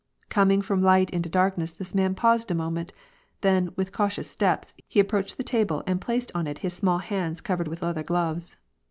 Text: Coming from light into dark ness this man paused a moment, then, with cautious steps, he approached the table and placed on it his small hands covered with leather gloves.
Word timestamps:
Coming 0.29 0.63
from 0.63 0.81
light 0.81 1.11
into 1.11 1.29
dark 1.29 1.59
ness 1.59 1.73
this 1.73 1.93
man 1.93 2.15
paused 2.15 2.49
a 2.49 2.55
moment, 2.55 2.91
then, 3.41 3.71
with 3.75 3.91
cautious 3.91 4.27
steps, 4.27 4.73
he 4.87 4.99
approached 4.99 5.37
the 5.37 5.43
table 5.43 5.83
and 5.85 6.01
placed 6.01 6.31
on 6.33 6.47
it 6.47 6.57
his 6.65 6.73
small 6.73 6.97
hands 6.97 7.39
covered 7.39 7.67
with 7.67 7.83
leather 7.83 8.01
gloves. 8.01 8.55